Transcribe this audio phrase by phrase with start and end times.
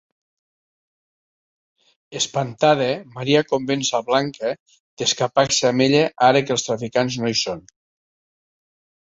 [2.19, 4.55] Espantada, Maria convenç a Blanca
[5.03, 7.63] d'escapar-se amb ella ara que els traficants no hi són.